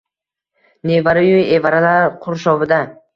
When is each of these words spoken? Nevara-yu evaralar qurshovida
Nevara-yu 0.91 1.35
evaralar 1.57 2.09
qurshovida 2.25 2.81